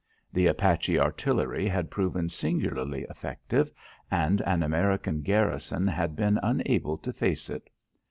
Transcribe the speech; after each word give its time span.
The 0.33 0.47
Apache 0.47 0.97
artillery 0.99 1.67
had 1.67 1.91
proven 1.91 2.27
singularly 2.27 3.03
effective 3.03 3.71
and 4.09 4.41
an 4.47 4.63
American 4.63 5.21
garrison 5.21 5.85
had 5.85 6.15
been 6.15 6.39
unable 6.41 6.97
to 6.97 7.13
face 7.13 7.51
it. 7.51 7.69